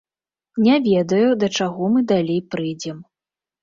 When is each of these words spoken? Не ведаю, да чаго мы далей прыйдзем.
Не 0.67 0.77
ведаю, 0.87 1.29
да 1.45 1.51
чаго 1.61 1.93
мы 1.97 2.05
далей 2.17 2.45
прыйдзем. 2.53 3.09